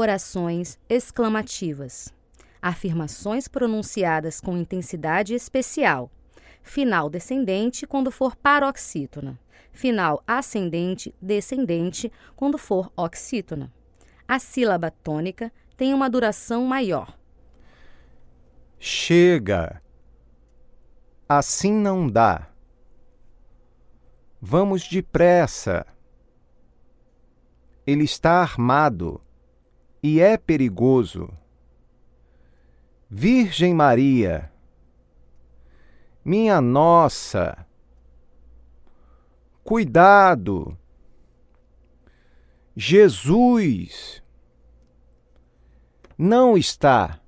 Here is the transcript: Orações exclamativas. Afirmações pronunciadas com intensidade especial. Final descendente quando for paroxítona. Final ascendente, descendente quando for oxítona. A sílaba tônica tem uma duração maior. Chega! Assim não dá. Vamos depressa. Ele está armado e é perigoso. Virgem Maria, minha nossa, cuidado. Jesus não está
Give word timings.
Orações 0.00 0.78
exclamativas. 0.88 2.14
Afirmações 2.62 3.48
pronunciadas 3.48 4.40
com 4.40 4.56
intensidade 4.56 5.34
especial. 5.34 6.08
Final 6.62 7.10
descendente 7.10 7.84
quando 7.84 8.12
for 8.12 8.36
paroxítona. 8.36 9.36
Final 9.72 10.22
ascendente, 10.24 11.12
descendente 11.20 12.12
quando 12.36 12.56
for 12.56 12.92
oxítona. 12.96 13.72
A 14.28 14.38
sílaba 14.38 14.92
tônica 14.92 15.52
tem 15.76 15.92
uma 15.92 16.08
duração 16.08 16.64
maior. 16.64 17.18
Chega! 18.78 19.82
Assim 21.28 21.72
não 21.72 22.06
dá. 22.06 22.48
Vamos 24.40 24.86
depressa. 24.86 25.84
Ele 27.84 28.04
está 28.04 28.34
armado 28.34 29.20
e 30.02 30.20
é 30.20 30.36
perigoso. 30.36 31.28
Virgem 33.10 33.74
Maria, 33.74 34.52
minha 36.24 36.60
nossa, 36.60 37.66
cuidado. 39.64 40.76
Jesus 42.76 44.22
não 46.16 46.56
está 46.56 47.20